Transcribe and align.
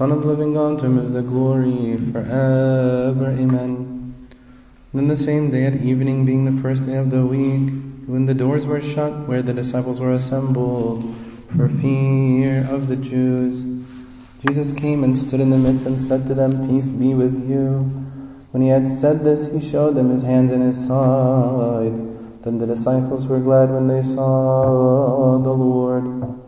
Son 0.00 0.12
of 0.12 0.22
the 0.22 0.28
living 0.28 0.54
God, 0.54 0.78
to 0.78 0.86
him 0.86 0.96
is 0.96 1.12
the 1.12 1.20
glory 1.20 1.98
forever. 2.10 3.36
Amen. 3.36 4.14
Then 4.94 5.08
the 5.08 5.14
same 5.14 5.50
day 5.50 5.66
at 5.66 5.74
evening, 5.74 6.24
being 6.24 6.46
the 6.46 6.62
first 6.62 6.86
day 6.86 6.96
of 6.96 7.10
the 7.10 7.26
week, 7.26 7.68
when 8.06 8.24
the 8.24 8.32
doors 8.32 8.66
were 8.66 8.80
shut 8.80 9.28
where 9.28 9.42
the 9.42 9.52
disciples 9.52 10.00
were 10.00 10.14
assembled, 10.14 11.04
for 11.54 11.68
fear 11.68 12.66
of 12.70 12.88
the 12.88 12.96
Jews, 12.96 13.60
Jesus 14.40 14.72
came 14.72 15.04
and 15.04 15.18
stood 15.18 15.40
in 15.40 15.50
the 15.50 15.58
midst 15.58 15.84
and 15.84 15.98
said 15.98 16.26
to 16.28 16.32
them, 16.32 16.66
Peace 16.66 16.92
be 16.92 17.12
with 17.12 17.46
you. 17.46 17.80
When 18.52 18.62
he 18.62 18.70
had 18.70 18.88
said 18.88 19.20
this, 19.20 19.52
he 19.52 19.60
showed 19.60 19.96
them 19.96 20.08
his 20.08 20.22
hands 20.22 20.50
and 20.50 20.62
his 20.62 20.80
side. 20.88 21.92
Then 22.40 22.56
the 22.56 22.66
disciples 22.66 23.28
were 23.28 23.40
glad 23.40 23.68
when 23.68 23.86
they 23.86 24.00
saw 24.00 25.36
the 25.36 25.52
Lord. 25.52 26.40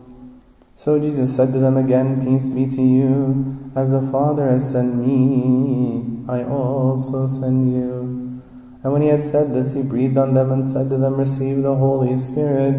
So 0.83 0.99
Jesus 0.99 1.33
said 1.33 1.53
to 1.53 1.59
them 1.59 1.77
again, 1.77 2.19
Peace 2.25 2.49
be 2.49 2.67
to 2.67 2.81
you. 2.81 3.71
As 3.73 3.89
the 3.89 4.01
Father 4.11 4.49
has 4.49 4.69
sent 4.69 4.97
me, 4.97 6.25
I 6.27 6.43
also 6.43 7.29
send 7.29 7.71
you. 7.71 8.41
And 8.83 8.91
when 8.91 9.01
he 9.01 9.07
had 9.07 9.23
said 9.23 9.53
this, 9.53 9.75
he 9.75 9.81
breathed 9.81 10.17
on 10.17 10.33
them 10.33 10.51
and 10.51 10.59
said 10.65 10.89
to 10.89 10.97
them, 10.97 11.15
Receive 11.15 11.63
the 11.63 11.73
Holy 11.73 12.17
Spirit. 12.17 12.75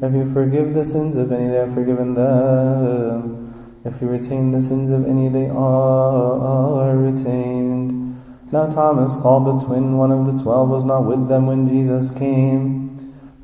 If 0.00 0.14
you 0.14 0.32
forgive 0.32 0.72
the 0.72 0.84
sins 0.84 1.16
of 1.16 1.32
any, 1.32 1.48
they 1.48 1.58
are 1.58 1.74
forgiven 1.74 2.14
them. 2.14 3.50
If 3.84 4.00
you 4.02 4.08
retain 4.08 4.52
the 4.52 4.62
sins 4.62 4.92
of 4.92 5.04
any, 5.04 5.28
they 5.28 5.50
are 5.50 6.96
retained. 6.96 8.22
Now 8.52 8.70
Thomas, 8.70 9.16
called 9.16 9.46
the 9.46 9.66
twin, 9.66 9.96
one 9.96 10.12
of 10.12 10.26
the 10.26 10.40
twelve, 10.40 10.70
was 10.70 10.84
not 10.84 11.06
with 11.06 11.26
them 11.26 11.48
when 11.48 11.66
Jesus 11.66 12.16
came. 12.16 12.96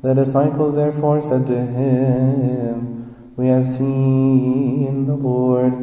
The 0.03 0.13
disciples 0.13 0.73
therefore 0.73 1.21
said 1.21 1.47
to 1.47 1.65
him, 1.65 2.95
we 3.37 3.47
have 3.47 3.65
seen 3.65 5.05
the 5.05 5.15
Lord. 5.15 5.73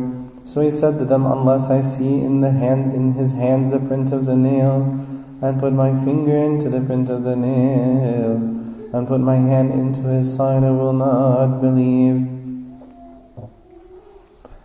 So 0.45 0.61
he 0.61 0.71
said 0.71 0.99
to 0.99 1.05
them, 1.05 1.27
Unless 1.27 1.71
I 1.71 1.83
see 1.83 2.21
in 2.21 2.41
the 2.41 2.51
hand 2.51 2.95
in 2.95 3.13
his 3.13 3.35
hands 3.35 3.71
the 3.71 3.79
print 3.79 4.13
of 4.13 4.27
the 4.27 4.37
nails, 4.37 4.89
and 5.43 5.61
put 5.61 5.73
my 5.73 5.93
finger 6.05 6.37
into 6.37 6.69
the 6.71 6.81
print 6.81 7.11
of 7.11 7.25
the 7.25 7.37
nails, 7.37 8.45
and 8.95 9.07
put 9.07 9.21
my 9.21 9.37
hand 9.37 9.73
into 9.73 10.03
his 10.03 10.35
side, 10.35 10.63
I 10.63 10.71
will 10.71 10.93
not 10.93 11.61
believe. 11.61 12.29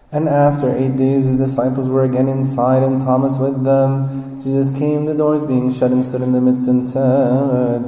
And 0.10 0.30
after 0.30 0.74
eight 0.74 0.96
days, 0.96 1.26
his 1.26 1.38
disciples 1.38 1.90
were 1.90 2.04
again 2.04 2.30
inside, 2.30 2.84
and 2.84 3.02
Thomas 3.02 3.38
with 3.38 3.66
them. 3.66 4.42
Jesus 4.42 4.78
came, 4.78 5.06
the 5.06 5.16
doors 5.16 5.46
being 5.46 5.72
shut, 5.74 5.92
and 5.92 6.06
stood 6.06 6.22
in 6.22 6.32
the 6.32 6.40
midst, 6.40 6.68
and 6.70 6.84
said, 6.86 7.84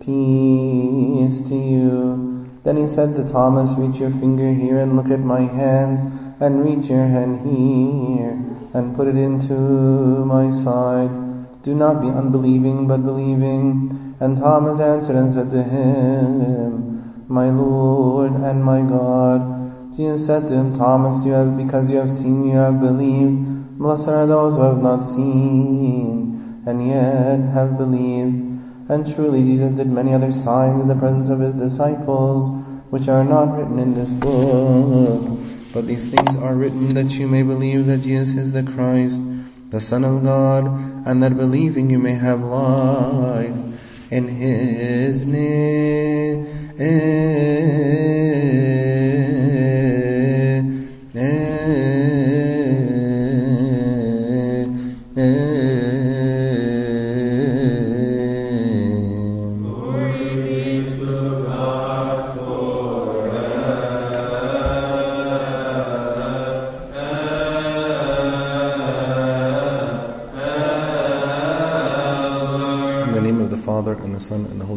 Peace 0.00 1.48
to 1.48 1.56
you. 1.56 2.33
Then 2.64 2.76
he 2.76 2.86
said 2.86 3.14
to 3.16 3.28
Thomas, 3.28 3.76
Reach 3.78 4.00
your 4.00 4.10
finger 4.10 4.52
here 4.52 4.78
and 4.78 4.96
look 4.96 5.10
at 5.10 5.20
my 5.20 5.40
hands, 5.40 6.00
and 6.40 6.64
reach 6.64 6.90
your 6.90 7.04
hand 7.04 7.46
here 7.46 8.32
and 8.74 8.96
put 8.96 9.06
it 9.06 9.16
into 9.16 9.54
my 10.24 10.50
side. 10.50 11.10
Do 11.62 11.74
not 11.74 12.02
be 12.02 12.08
unbelieving, 12.08 12.88
but 12.88 13.04
believing. 13.04 14.16
And 14.18 14.36
Thomas 14.36 14.80
answered 14.80 15.16
and 15.16 15.32
said 15.32 15.50
to 15.52 15.62
him, 15.62 17.24
My 17.28 17.50
Lord 17.50 18.32
and 18.32 18.64
my 18.64 18.80
God. 18.80 19.94
Jesus 19.96 20.26
said 20.26 20.48
to 20.48 20.54
him, 20.54 20.74
Thomas, 20.74 21.24
you 21.24 21.32
have 21.32 21.56
because 21.56 21.88
you 21.88 21.98
have 21.98 22.10
seen, 22.10 22.44
you 22.48 22.56
have 22.56 22.80
believed. 22.80 23.78
Blessed 23.78 24.08
are 24.08 24.26
those 24.26 24.56
who 24.56 24.62
have 24.62 24.82
not 24.82 25.00
seen 25.00 26.62
and 26.66 26.86
yet 26.86 27.38
have 27.52 27.76
believed. 27.76 28.54
And 28.88 29.14
truly 29.14 29.42
Jesus 29.42 29.72
did 29.72 29.86
many 29.86 30.12
other 30.12 30.32
signs 30.32 30.80
in 30.80 30.88
the 30.88 30.94
presence 30.94 31.28
of 31.28 31.40
his 31.40 31.54
disciples, 31.54 32.63
which 32.90 33.08
are 33.08 33.24
not 33.24 33.56
written 33.56 33.78
in 33.78 33.94
this 33.94 34.12
book. 34.12 35.22
But 35.72 35.86
these 35.86 36.14
things 36.14 36.36
are 36.36 36.54
written 36.54 36.94
that 36.94 37.18
you 37.18 37.26
may 37.26 37.42
believe 37.42 37.86
that 37.86 38.02
Jesus 38.02 38.36
is 38.36 38.52
the 38.52 38.62
Christ, 38.62 39.20
the 39.70 39.80
Son 39.80 40.04
of 40.04 40.22
God, 40.22 40.66
and 41.06 41.22
that 41.22 41.36
believing 41.36 41.90
you 41.90 41.98
may 41.98 42.14
have 42.14 42.40
life 42.40 44.12
in 44.12 44.28
his 44.28 45.26
name. 45.26 46.14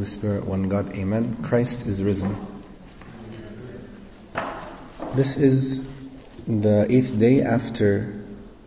Spirit, 0.07 0.45
one 0.45 0.69
God. 0.69 0.94
Amen. 0.95 1.38
Christ 1.44 1.85
is 1.85 2.01
risen. 2.01 2.35
This 5.16 5.38
is 5.38 5.88
the 6.45 6.88
eighth 6.90 7.19
day 7.19 7.41
after 7.41 8.13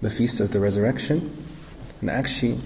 the 0.03 0.11
Feast 0.11 0.41
of 0.41 0.53
the 0.53 0.61
Resurrection. 0.61 1.31
And 2.01 2.11
actually, 2.11 2.59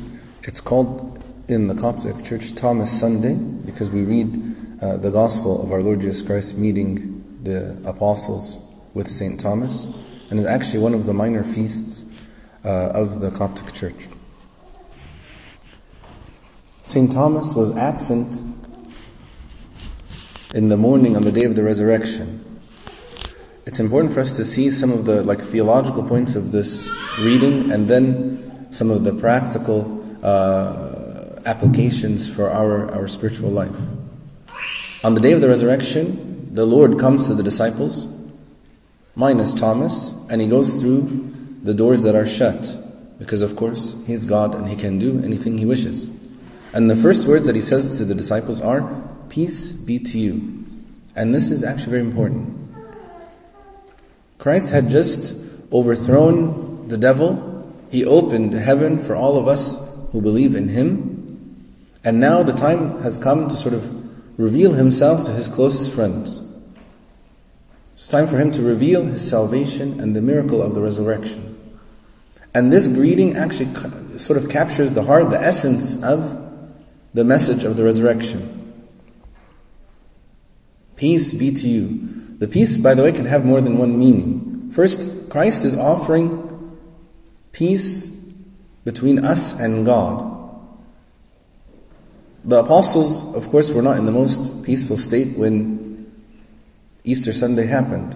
it's 0.42 0.60
called 0.60 1.22
in 1.48 1.68
the 1.68 1.74
Coptic 1.74 2.24
Church 2.24 2.54
Thomas 2.54 2.90
Sunday 2.98 3.34
because 3.66 3.90
we 3.90 4.02
read 4.02 4.26
uh, 4.82 4.96
the 4.96 5.10
Gospel 5.10 5.62
of 5.62 5.70
our 5.70 5.82
Lord 5.82 6.00
Jesus 6.00 6.22
Christ 6.22 6.58
meeting 6.58 7.40
the 7.42 7.80
apostles 7.86 8.58
with 8.94 9.08
St. 9.08 9.38
Thomas. 9.38 9.84
And 10.30 10.40
it's 10.40 10.48
actually 10.48 10.80
one 10.80 10.94
of 10.94 11.06
the 11.06 11.14
minor 11.14 11.42
feasts 11.42 12.28
uh, 12.64 12.90
of 12.94 13.20
the 13.20 13.30
Coptic 13.30 13.72
Church. 13.72 14.08
St. 16.82 17.10
Thomas 17.10 17.54
was 17.54 17.76
absent 17.76 18.63
in 20.54 20.68
the 20.68 20.76
morning 20.76 21.16
on 21.16 21.22
the 21.22 21.32
day 21.32 21.42
of 21.42 21.56
the 21.56 21.64
resurrection. 21.64 22.40
It's 23.66 23.80
important 23.80 24.14
for 24.14 24.20
us 24.20 24.36
to 24.36 24.44
see 24.44 24.70
some 24.70 24.92
of 24.92 25.04
the 25.04 25.24
like 25.24 25.40
theological 25.40 26.06
points 26.06 26.36
of 26.36 26.52
this 26.52 26.88
reading 27.24 27.72
and 27.72 27.88
then 27.88 28.72
some 28.72 28.92
of 28.92 29.02
the 29.02 29.12
practical 29.12 30.00
uh, 30.24 31.40
applications 31.44 32.32
for 32.32 32.50
our, 32.50 32.88
our 32.94 33.08
spiritual 33.08 33.50
life. 33.50 33.74
On 35.02 35.14
the 35.14 35.20
day 35.20 35.32
of 35.32 35.40
the 35.40 35.48
resurrection, 35.48 36.54
the 36.54 36.64
Lord 36.64 37.00
comes 37.00 37.26
to 37.26 37.34
the 37.34 37.42
disciples, 37.42 38.06
minus 39.16 39.54
Thomas, 39.54 40.24
and 40.30 40.40
he 40.40 40.46
goes 40.46 40.80
through 40.80 41.34
the 41.64 41.74
doors 41.74 42.04
that 42.04 42.14
are 42.14 42.26
shut. 42.26 42.80
Because 43.18 43.42
of 43.42 43.56
course, 43.56 44.06
he's 44.06 44.24
God 44.24 44.54
and 44.54 44.68
he 44.68 44.76
can 44.76 45.00
do 45.00 45.20
anything 45.24 45.58
he 45.58 45.66
wishes. 45.66 46.10
And 46.72 46.88
the 46.88 46.96
first 46.96 47.26
words 47.26 47.48
that 47.48 47.56
he 47.56 47.62
says 47.62 47.98
to 47.98 48.04
the 48.04 48.14
disciples 48.14 48.60
are, 48.60 49.13
Peace 49.34 49.72
be 49.72 49.98
to 49.98 50.16
you. 50.16 50.64
And 51.16 51.34
this 51.34 51.50
is 51.50 51.64
actually 51.64 51.90
very 51.90 52.02
important. 52.02 52.56
Christ 54.38 54.72
had 54.72 54.88
just 54.88 55.72
overthrown 55.72 56.86
the 56.86 56.96
devil. 56.96 57.74
He 57.90 58.04
opened 58.04 58.52
heaven 58.54 59.00
for 59.00 59.16
all 59.16 59.36
of 59.36 59.48
us 59.48 60.08
who 60.12 60.22
believe 60.22 60.54
in 60.54 60.68
him. 60.68 61.66
And 62.04 62.20
now 62.20 62.44
the 62.44 62.52
time 62.52 63.02
has 63.02 63.18
come 63.18 63.48
to 63.48 63.56
sort 63.56 63.74
of 63.74 64.38
reveal 64.38 64.74
himself 64.74 65.24
to 65.24 65.32
his 65.32 65.48
closest 65.48 65.92
friends. 65.92 66.40
It's 67.94 68.06
time 68.06 68.28
for 68.28 68.38
him 68.38 68.52
to 68.52 68.62
reveal 68.62 69.02
his 69.02 69.28
salvation 69.28 69.98
and 69.98 70.14
the 70.14 70.22
miracle 70.22 70.62
of 70.62 70.76
the 70.76 70.80
resurrection. 70.80 71.58
And 72.54 72.72
this 72.72 72.86
greeting 72.86 73.36
actually 73.36 73.74
sort 74.16 74.40
of 74.40 74.48
captures 74.48 74.92
the 74.92 75.02
heart, 75.02 75.30
the 75.30 75.42
essence 75.42 76.00
of 76.04 76.40
the 77.14 77.24
message 77.24 77.64
of 77.64 77.74
the 77.74 77.82
resurrection. 77.82 78.60
Peace 80.96 81.34
be 81.34 81.52
to 81.52 81.68
you. 81.68 82.36
The 82.38 82.48
peace, 82.48 82.78
by 82.78 82.94
the 82.94 83.02
way, 83.02 83.12
can 83.12 83.26
have 83.26 83.44
more 83.44 83.60
than 83.60 83.78
one 83.78 83.98
meaning. 83.98 84.70
First, 84.70 85.30
Christ 85.30 85.64
is 85.64 85.78
offering 85.78 86.78
peace 87.52 88.14
between 88.84 89.24
us 89.24 89.60
and 89.60 89.86
God. 89.86 90.32
The 92.44 92.60
apostles, 92.60 93.34
of 93.34 93.48
course, 93.48 93.72
were 93.72 93.82
not 93.82 93.96
in 93.96 94.04
the 94.04 94.12
most 94.12 94.64
peaceful 94.64 94.96
state 94.96 95.38
when 95.38 96.12
Easter 97.04 97.32
Sunday 97.32 97.66
happened. 97.66 98.14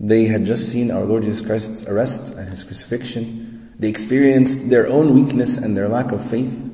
They 0.00 0.24
had 0.24 0.46
just 0.46 0.70
seen 0.70 0.90
our 0.90 1.04
Lord 1.04 1.22
Jesus 1.24 1.46
Christ's 1.46 1.88
arrest 1.88 2.36
and 2.36 2.48
his 2.48 2.64
crucifixion. 2.64 3.72
They 3.78 3.88
experienced 3.88 4.70
their 4.70 4.88
own 4.88 5.14
weakness 5.14 5.58
and 5.58 5.76
their 5.76 5.88
lack 5.88 6.12
of 6.12 6.28
faith. 6.28 6.69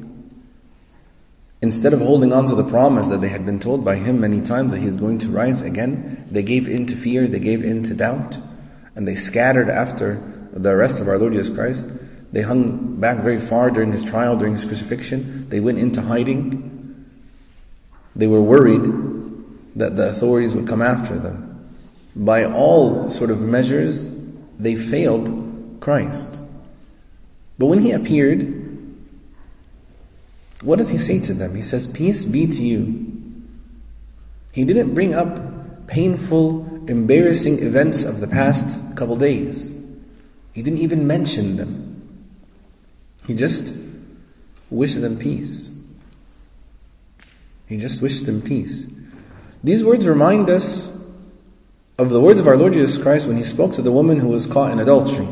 Instead 1.66 1.92
of 1.92 1.98
holding 1.98 2.32
on 2.32 2.46
to 2.46 2.54
the 2.54 2.62
promise 2.62 3.08
that 3.08 3.20
they 3.20 3.28
had 3.28 3.44
been 3.44 3.58
told 3.58 3.84
by 3.84 3.96
him 3.96 4.20
many 4.20 4.40
times 4.40 4.70
that 4.70 4.78
he 4.78 4.86
is 4.86 4.96
going 4.96 5.18
to 5.18 5.26
rise 5.26 5.62
again, 5.62 6.24
they 6.30 6.44
gave 6.44 6.68
in 6.68 6.86
to 6.86 6.94
fear, 6.94 7.26
they 7.26 7.40
gave 7.40 7.64
in 7.64 7.82
to 7.82 7.92
doubt, 7.92 8.38
and 8.94 9.06
they 9.06 9.16
scattered 9.16 9.68
after 9.68 10.14
the 10.52 10.70
arrest 10.70 11.00
of 11.00 11.08
our 11.08 11.18
Lord 11.18 11.32
Jesus 11.32 11.52
Christ. 11.52 12.32
They 12.32 12.42
hung 12.42 13.00
back 13.00 13.18
very 13.18 13.40
far 13.40 13.72
during 13.72 13.90
his 13.90 14.08
trial, 14.08 14.36
during 14.36 14.52
his 14.52 14.64
crucifixion. 14.64 15.48
They 15.48 15.58
went 15.58 15.80
into 15.80 16.00
hiding. 16.00 17.04
They 18.14 18.28
were 18.28 18.42
worried 18.42 18.82
that 19.74 19.96
the 19.96 20.10
authorities 20.10 20.54
would 20.54 20.69
come 20.69 20.82
after 20.82 21.19
them. 21.19 21.69
By 22.14 22.44
all 22.44 23.10
sort 23.10 23.30
of 23.30 23.40
measures, 23.40 24.32
they 24.56 24.76
failed 24.76 25.78
Christ. 25.80 26.40
But 27.58 27.66
when 27.66 27.80
he 27.80 27.90
appeared, 27.90 28.65
what 30.62 30.76
does 30.76 30.91
he 30.91 30.99
say 30.99 31.20
to 31.20 31.35
them? 31.35 31.55
He 31.55 31.62
says, 31.62 31.87
Peace 31.87 32.25
be 32.25 32.47
to 32.47 32.62
you. 32.62 33.12
He 34.53 34.64
didn't 34.64 34.94
bring 34.94 35.14
up 35.14 35.87
painful, 35.87 36.88
embarrassing 36.88 37.58
events 37.62 38.05
of 38.05 38.20
the 38.20 38.26
past 38.26 38.97
couple 38.97 39.17
days. 39.17 39.73
He 40.55 40.62
didn't 40.62 40.79
even 40.79 41.06
mention 41.06 41.56
them. 41.56 42.03
He 43.26 43.35
just 43.35 43.76
wished 44.70 45.00
them 45.00 45.19
peace. 45.19 45.73
He 47.69 47.79
just 47.79 48.00
wished 48.00 48.26
them 48.26 48.41
peace. 48.41 48.99
These 49.62 49.85
words 49.85 50.06
remind 50.06 50.49
us 50.49 50.94
of 51.99 52.11
the 52.11 52.20
words 52.20 52.41
of 52.41 52.47
our 52.47 52.56
Lord 52.56 52.73
Jesus 52.73 53.03
Christ 53.03 53.26
when 53.26 53.37
he 53.37 53.43
spoke 53.43 53.75
to 53.75 53.82
the 53.82 53.93
woman 53.93 54.19
who 54.19 54.29
was 54.29 54.47
caught 54.47 54.70
in 54.70 54.79
adultery. 54.79 55.26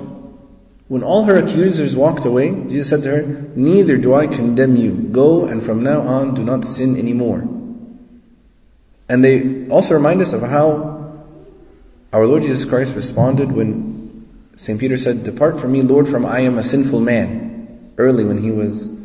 When 0.87 1.03
all 1.03 1.25
her 1.25 1.43
accusers 1.43 1.97
walked 1.97 2.27
away, 2.27 2.51
Jesus 2.51 2.91
said 2.91 3.03
to 3.05 3.11
her, 3.11 3.51
Neither 3.57 3.97
do 3.97 4.15
I 4.15 4.27
condemn 4.27 4.77
you. 4.77 5.09
Go 5.11 5.47
and 5.47 5.63
from 5.63 5.83
now 5.83 6.01
on 6.01 6.35
do 6.35 6.45
not 6.45 6.65
sin 6.65 6.97
anymore. 6.97 7.41
And 9.09 9.25
they 9.25 9.69
also 9.69 9.95
remind 9.95 10.21
us 10.21 10.33
of 10.33 10.43
how 10.43 10.95
our 12.13 12.27
Lord 12.27 12.43
Jesus 12.43 12.65
Christ 12.65 12.95
responded 12.95 13.53
when 13.53 14.27
St. 14.57 14.79
Peter 14.79 14.97
said, 14.97 15.25
Depart 15.25 15.59
from 15.59 15.73
me, 15.73 15.83
Lord, 15.83 16.07
from 16.07 16.25
I 16.25 16.41
am 16.41 16.59
a 16.59 16.63
sinful 16.63 17.01
man, 17.01 17.93
early 17.99 18.25
when 18.25 18.39
he 18.39 18.51
was 18.51 19.03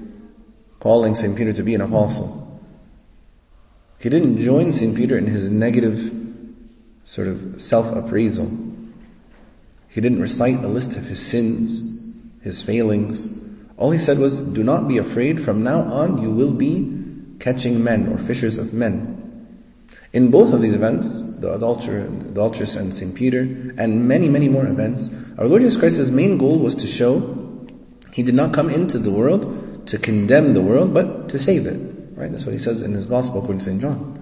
calling 0.79 1.15
St. 1.15 1.35
Peter 1.35 1.53
to 1.53 1.63
be 1.63 1.75
an 1.75 1.81
apostle. 1.81 2.39
He 3.99 4.09
didn't 4.09 4.37
join 4.37 4.71
St. 4.71 4.95
Peter 4.95 5.17
in 5.17 5.25
his 5.25 5.49
negative 5.49 6.13
sort 7.03 7.27
of 7.27 7.59
self 7.59 7.93
appraisal. 7.95 8.69
He 9.89 10.01
didn't 10.01 10.21
recite 10.21 10.57
a 10.57 10.68
list 10.68 10.97
of 10.97 11.06
his 11.06 11.25
sins, 11.25 12.13
his 12.44 12.62
failings. 12.62 13.45
All 13.77 13.91
he 13.91 13.97
said 13.97 14.19
was, 14.19 14.39
Do 14.53 14.63
not 14.63 14.88
be 14.88 14.97
afraid, 14.97 15.39
from 15.39 15.63
now 15.63 15.81
on 15.81 16.21
you 16.21 16.31
will 16.31 16.53
be 16.53 16.95
catching 17.39 17.83
men 17.83 18.07
or 18.07 18.18
fishers 18.18 18.57
of 18.57 18.74
men. 18.74 19.15
In 20.12 20.31
both 20.31 20.53
of 20.53 20.62
these 20.62 20.74
events, 20.74 21.39
the 21.39 21.53
adulterer, 21.53 22.03
the 22.03 22.30
adulteress 22.30 22.75
and 22.75 22.94
St. 22.94 23.15
Peter, 23.15 23.41
and 23.77 24.07
many, 24.07 24.27
many 24.27 24.50
more 24.50 24.65
events, 24.65 25.09
our 25.38 25.47
Lord 25.47 25.62
Jesus 25.62 25.77
Christ's 25.80 26.12
main 26.12 26.38
goal 26.38 26.59
was 26.59 26.75
to 26.75 26.88
show 26.88 27.68
he 28.12 28.24
did 28.24 28.33
not 28.33 28.53
come 28.53 28.69
into 28.69 28.97
the 28.97 29.12
world 29.12 29.88
to 29.88 29.97
condemn 29.97 30.53
the 30.53 30.62
world, 30.62 30.94
but 30.94 31.30
to 31.30 31.39
save 31.39 31.65
it. 31.65 31.80
Right? 32.15 32.30
That's 32.30 32.45
what 32.45 32.51
he 32.51 32.57
says 32.57 32.83
in 32.83 32.94
his 32.94 33.06
gospel 33.06 33.39
according 33.39 33.59
to 33.59 33.65
St. 33.65 33.81
John. 33.81 34.15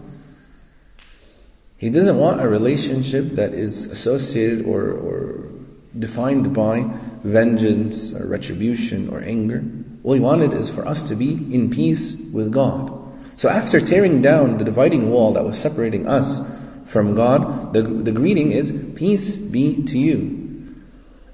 He 1.77 1.89
doesn't 1.89 2.17
want 2.17 2.41
a 2.41 2.47
relationship 2.47 3.25
that 3.35 3.53
is 3.53 3.91
associated 3.91 4.65
or, 4.65 4.91
or 4.91 5.51
defined 5.99 6.53
by 6.53 6.83
vengeance 7.23 8.15
or 8.15 8.27
retribution 8.27 9.09
or 9.09 9.21
anger. 9.21 9.63
All 10.03 10.13
he 10.13 10.19
wanted 10.19 10.53
is 10.53 10.73
for 10.73 10.87
us 10.87 11.07
to 11.09 11.15
be 11.15 11.53
in 11.53 11.69
peace 11.69 12.31
with 12.33 12.53
God. 12.53 12.93
So 13.35 13.49
after 13.49 13.79
tearing 13.79 14.21
down 14.21 14.57
the 14.57 14.65
dividing 14.65 15.09
wall 15.11 15.33
that 15.33 15.43
was 15.43 15.59
separating 15.59 16.07
us 16.07 16.55
from 16.85 17.15
God, 17.15 17.73
the, 17.73 17.81
the 17.81 18.11
greeting 18.11 18.51
is, 18.51 18.93
Peace 18.95 19.49
be 19.49 19.83
to 19.85 19.99
you. 19.99 20.73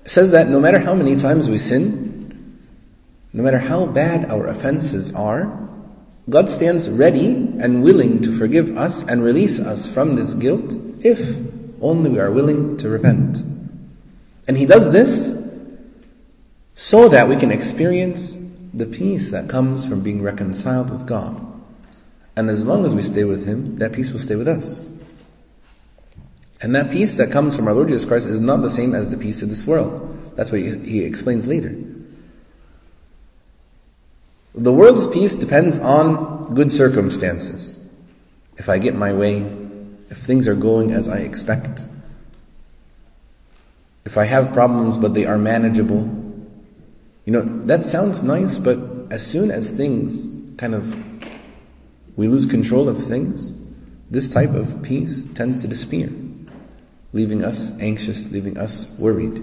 It 0.03 0.09
says 0.09 0.31
that 0.31 0.49
no 0.49 0.59
matter 0.59 0.79
how 0.79 0.95
many 0.95 1.15
times 1.15 1.49
we 1.49 1.57
sin, 1.57 2.59
no 3.31 3.41
matter 3.41 3.59
how 3.59 3.85
bad 3.85 4.29
our 4.29 4.47
offenses 4.47 5.15
are, 5.15 5.69
God 6.29 6.49
stands 6.49 6.89
ready 6.89 7.27
and 7.59 7.83
willing 7.83 8.21
to 8.23 8.31
forgive 8.31 8.77
us 8.77 9.07
and 9.07 9.23
release 9.23 9.59
us 9.59 9.93
from 9.93 10.15
this 10.15 10.33
guilt 10.33 10.73
if 11.05 11.81
only 11.81 12.09
we 12.09 12.19
are 12.19 12.31
willing 12.31 12.77
to 12.77 12.89
repent. 12.89 13.43
And 14.47 14.57
He 14.57 14.65
does 14.65 14.91
this 14.91 15.41
so 16.73 17.09
that 17.09 17.27
we 17.27 17.35
can 17.35 17.51
experience 17.51 18.35
the 18.73 18.85
peace 18.85 19.31
that 19.31 19.49
comes 19.49 19.87
from 19.87 20.01
being 20.03 20.21
reconciled 20.21 20.89
with 20.89 21.07
God. 21.07 21.39
And 22.35 22.49
as 22.49 22.65
long 22.65 22.85
as 22.85 22.95
we 22.95 23.01
stay 23.01 23.23
with 23.23 23.47
Him, 23.47 23.77
that 23.77 23.93
peace 23.93 24.11
will 24.11 24.19
stay 24.19 24.35
with 24.35 24.47
us. 24.47 24.89
And 26.63 26.73
that 26.75 26.91
peace 26.91 27.17
that 27.17 27.29
comes 27.29 27.57
from 27.57 27.67
our 27.67 27.73
Lord 27.73 27.89
Jesus 27.89 28.05
Christ 28.05 28.25
is 28.25 28.39
not 28.39 28.61
the 28.61 28.69
same 28.69 28.95
as 28.95 29.11
the 29.11 29.17
peace 29.17 29.43
of 29.43 29.49
this 29.49 29.67
world. 29.67 30.09
That's 30.37 30.49
what 30.49 30.61
he, 30.61 31.03
explains 31.03 31.47
later. 31.47 31.75
The 34.55 34.71
world's 34.71 35.11
peace 35.11 35.35
depends 35.35 35.79
on 35.79 36.53
good 36.53 36.71
circumstances. 36.71 37.79
If 38.55 38.69
I 38.69 38.77
get 38.77 38.95
my 38.95 39.13
way, 39.13 39.39
if 40.09 40.17
things 40.17 40.47
are 40.47 40.55
going 40.55 40.91
as 40.91 41.09
I 41.09 41.17
expect, 41.17 41.87
if 44.05 44.17
I 44.17 44.25
have 44.25 44.53
problems 44.53 44.97
but 44.97 45.13
they 45.13 45.25
are 45.25 45.37
manageable, 45.37 46.01
you 47.25 47.31
know, 47.31 47.41
that 47.65 47.83
sounds 47.83 48.23
nice, 48.23 48.59
but 48.59 48.77
as 49.11 49.25
soon 49.25 49.49
as 49.49 49.75
things 49.77 50.27
kind 50.57 50.75
of, 50.75 51.27
we 52.17 52.27
lose 52.27 52.45
control 52.45 52.89
of 52.89 53.01
things, 53.01 53.59
this 54.09 54.33
type 54.33 54.49
of 54.49 54.83
peace 54.83 55.33
tends 55.33 55.59
to 55.59 55.67
disappear, 55.67 56.09
leaving 57.13 57.43
us 57.43 57.79
anxious, 57.81 58.31
leaving 58.31 58.57
us 58.57 58.99
worried. 58.99 59.41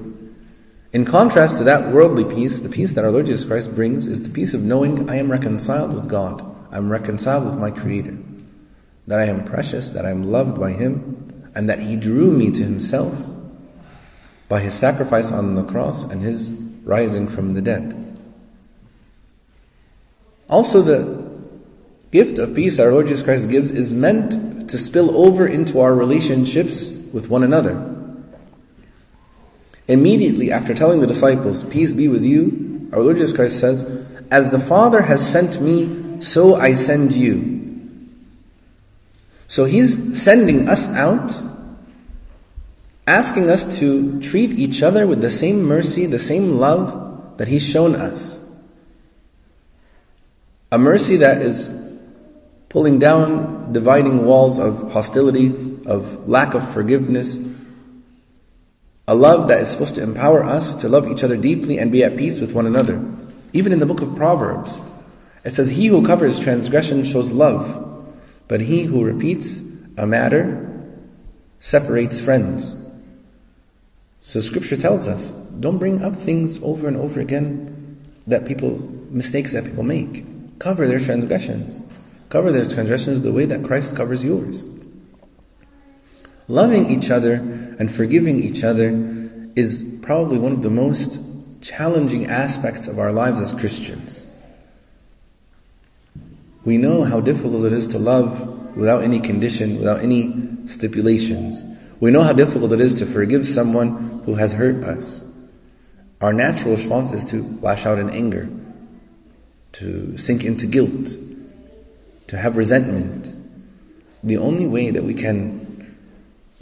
In 0.93 1.05
contrast 1.05 1.59
to 1.59 1.65
that 1.65 1.93
worldly 1.93 2.25
peace, 2.25 2.61
the 2.61 2.69
peace 2.69 2.93
that 2.95 3.05
our 3.05 3.11
Lord 3.11 3.27
Jesus 3.27 3.47
Christ 3.47 3.75
brings 3.75 4.09
is 4.09 4.29
the 4.29 4.35
peace 4.35 4.55
of 4.55 4.63
knowing 4.63 5.09
I 5.09 5.17
am 5.17 5.31
reconciled 5.31 5.95
with 5.95 6.11
God. 6.11 6.45
I'm 6.73 6.91
reconciled 6.91 7.45
with 7.45 7.59
my 7.59 7.71
Creator. 7.71 8.19
That 9.07 9.21
I 9.21 9.25
am 9.25 9.45
precious, 9.45 9.91
that 9.91 10.05
I 10.05 10.11
am 10.11 10.31
loved 10.31 10.61
by 10.61 10.73
Him, 10.73 11.51
and 11.55 11.69
that 11.71 11.79
He 11.79 11.97
drew 11.97 12.33
me 12.33 12.51
to 12.51 12.63
Himself 12.63 13.27
by 14.51 14.61
His 14.61 14.75
sacrifice 14.75 15.33
on 15.33 15.55
the 15.55 15.63
cross 15.63 16.05
and 16.13 16.21
His 16.21 16.51
rising 16.85 17.29
from 17.29 17.55
the 17.55 17.63
dead. 17.63 17.95
Also, 20.49 20.83
the 20.83 21.31
gift 22.11 22.39
of 22.39 22.55
peace 22.57 22.81
our 22.81 22.91
Lord 22.91 23.07
Jesus 23.07 23.23
Christ 23.23 23.49
gives 23.49 23.71
is 23.71 23.95
meant 23.95 24.69
to 24.69 24.77
spill 24.77 25.17
over 25.17 25.47
into 25.47 25.79
our 25.79 25.95
relationships 25.95 27.09
with 27.15 27.31
one 27.31 27.45
another. 27.45 27.87
Immediately 29.87 30.51
after 30.51 30.75
telling 30.75 31.01
the 31.01 31.07
disciples, 31.07 31.63
Peace 31.65 31.93
be 31.93 32.09
with 32.09 32.25
you, 32.25 32.89
our 32.93 33.01
Lord 33.01 33.17
Jesus 33.17 33.35
Christ 33.35 33.61
says, 33.61 34.27
As 34.33 34.51
the 34.51 34.59
Father 34.59 35.03
has 35.03 35.27
sent 35.27 35.61
me, 35.61 36.21
so 36.21 36.57
I 36.57 36.73
send 36.75 37.13
you. 37.13 37.89
So 39.47 39.65
He's 39.65 40.21
sending 40.21 40.69
us 40.69 40.97
out, 40.97 41.50
asking 43.11 43.51
us 43.51 43.81
to 43.81 44.21
treat 44.21 44.51
each 44.51 44.83
other 44.85 45.05
with 45.05 45.21
the 45.21 45.31
same 45.31 45.65
mercy, 45.65 46.07
the 46.07 46.19
same 46.19 46.59
love 46.59 47.37
that 47.39 47.49
He's 47.49 47.69
shown 47.69 47.97
us. 47.97 48.39
A 50.71 50.79
mercy 50.79 51.17
that 51.17 51.43
is 51.43 51.99
pulling 52.69 53.01
down 53.01 53.73
dividing 53.73 54.25
walls 54.25 54.61
of 54.61 54.93
hostility, 54.93 55.49
of 55.87 56.29
lack 56.29 56.55
of 56.55 56.67
forgiveness, 56.73 57.49
a 59.09 59.15
love 59.15 59.49
that 59.49 59.61
is 59.61 59.69
supposed 59.69 59.97
to 59.97 60.03
empower 60.05 60.45
us 60.45 60.81
to 60.83 60.89
love 60.89 61.09
each 61.09 61.25
other 61.25 61.37
deeply 61.37 61.79
and 61.79 61.91
be 61.91 62.05
at 62.05 62.17
peace 62.17 62.41
with 62.41 62.55
one 62.55 62.67
another. 62.67 63.05
Even 63.53 63.73
in 63.73 63.81
the 63.81 63.87
book 63.87 64.03
of 64.03 64.15
Proverbs, 64.15 64.81
it 65.45 65.51
says, 65.51 65.69
He 65.69 65.89
who 65.89 66.07
covers 66.07 66.39
transgression 66.39 67.05
shows 67.05 67.33
love, 67.33 68.15
but 68.47 68.61
he 68.61 68.85
who 68.85 69.05
repeats 69.05 69.85
a 69.99 70.07
matter 70.07 70.87
separates 71.59 72.21
friends. 72.21 72.81
So 74.21 74.41
scripture 74.41 74.77
tells 74.77 75.09
us, 75.09 75.33
don't 75.61 75.79
bring 75.79 76.03
up 76.03 76.15
things 76.15 76.63
over 76.63 76.87
and 76.89 76.97
over 76.97 77.21
again 77.21 77.99
that 78.27 78.47
people, 78.47 78.79
mistakes 79.11 79.53
that 79.53 79.65
people 79.65 79.83
make. 79.83 80.25
Cover 80.59 80.87
their 80.87 81.01
transgressions. 81.01 81.83
Cover 82.29 82.53
their 82.53 82.65
transgressions 82.65 83.23
the 83.23 83.33
way 83.33 83.47
that 83.47 83.65
Christ 83.65 83.97
covers 83.97 84.25
yours. 84.25 84.65
Loving 86.49 86.91
each 86.91 87.11
other 87.11 87.35
and 87.35 87.91
forgiving 87.91 88.39
each 88.39 88.63
other 88.63 88.89
is 89.57 90.01
probably 90.03 90.39
one 90.39 90.53
of 90.53 90.63
the 90.63 90.71
most 90.71 91.63
challenging 91.63 92.27
aspects 92.27 92.89
of 92.89 92.99
our 92.99 93.13
lives 93.13 93.39
as 93.41 93.55
Christians. 93.55 94.27
We 96.65 96.77
know 96.77 97.05
how 97.05 97.21
difficult 97.21 97.65
it 97.65 97.73
is 97.73 97.89
to 97.89 97.99
love 97.99 98.77
without 98.77 99.03
any 99.03 99.21
condition, 99.21 99.79
without 99.79 100.01
any 100.01 100.67
stipulations. 100.67 101.65
We 102.01 102.11
know 102.11 102.23
how 102.23 102.33
difficult 102.33 102.73
it 102.73 102.81
is 102.81 102.97
to 102.97 103.07
forgive 103.07 103.47
someone 103.47 104.10
who 104.31 104.37
has 104.37 104.53
hurt 104.53 104.85
us. 104.85 105.25
Our 106.21 106.33
natural 106.33 106.75
response 106.75 107.13
is 107.13 107.25
to 107.33 107.43
lash 107.63 107.85
out 107.85 107.99
in 107.99 108.11
anger, 108.11 108.49
to 109.73 110.17
sink 110.17 110.45
into 110.45 110.69
guilt, 110.69 111.09
to 112.29 112.37
have 112.37 112.57
resentment. 112.57 113.35
The 114.23 114.37
only 114.37 114.69
way 114.69 114.91
that 114.91 115.03
we 115.03 115.15
can 115.15 115.97